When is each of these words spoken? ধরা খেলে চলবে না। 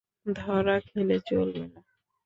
ধরা 0.35 0.75
খেলে 0.87 1.17
চলবে 1.27 1.63
না। 1.65 1.79